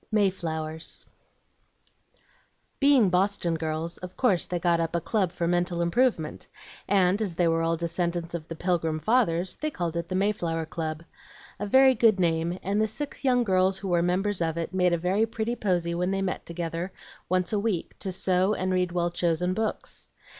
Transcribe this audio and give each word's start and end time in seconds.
MAY 0.11 0.31
FLOWERS 0.31 1.05
Being 2.79 3.11
Boston 3.11 3.53
girls, 3.53 3.99
of 3.99 4.17
course 4.17 4.47
they 4.47 4.57
got 4.57 4.79
up 4.79 4.95
a 4.95 4.99
club 4.99 5.31
for 5.31 5.47
mental 5.47 5.79
improvement, 5.79 6.47
and, 6.87 7.21
as 7.21 7.35
they 7.35 7.47
were 7.47 7.61
all 7.61 7.77
descendants 7.77 8.33
of 8.33 8.47
the 8.47 8.55
Pilgrim 8.55 8.99
Fathers, 8.99 9.57
they 9.57 9.69
called 9.69 9.95
it 9.95 10.07
the 10.09 10.15
Mayflower 10.15 10.65
Club. 10.65 11.03
A 11.59 11.67
very 11.67 11.93
good 11.93 12.19
name, 12.19 12.57
and 12.63 12.81
the 12.81 12.87
six 12.87 13.23
young 13.23 13.43
girls 13.43 13.77
who 13.77 13.89
were 13.89 14.01
members 14.01 14.41
of 14.41 14.57
it 14.57 14.73
made 14.73 14.91
a 14.91 14.97
very 14.97 15.27
pretty 15.27 15.55
posy 15.55 15.93
when 15.93 16.09
they 16.09 16.23
met 16.23 16.47
together, 16.47 16.91
once 17.29 17.53
a 17.53 17.59
week, 17.59 17.93
to 17.99 18.11
sew, 18.11 18.55
and 18.55 18.73
read 18.73 18.91
well 18.93 19.11
chosen 19.11 19.53
books. 19.53 20.09